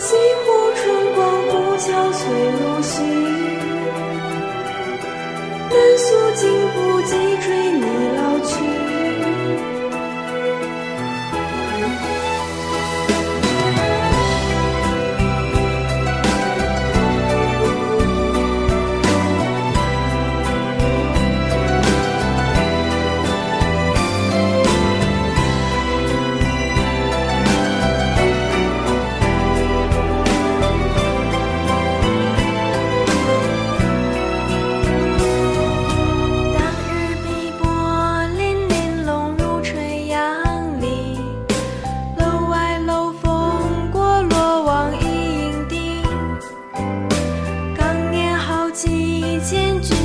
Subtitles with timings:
[0.00, 3.37] 西湖春光古桥随路行，
[49.40, 49.97] 坚决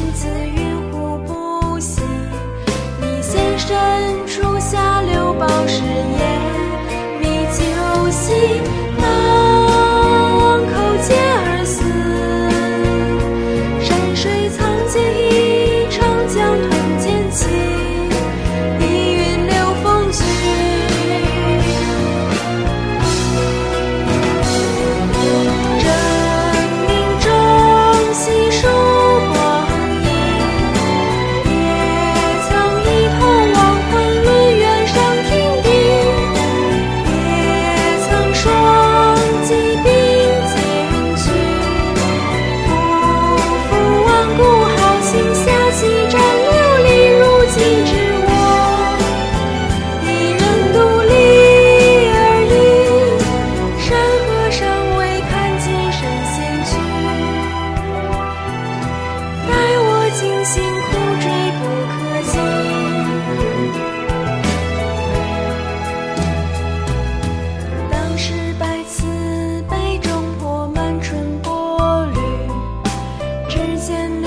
[73.84, 74.23] 见